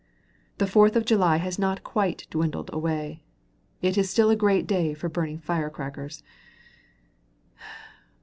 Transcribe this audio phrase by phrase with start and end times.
[0.57, 3.21] The Fourth of July has not quite dwindled away;
[3.83, 6.23] it is still a great day for burning fire crackers!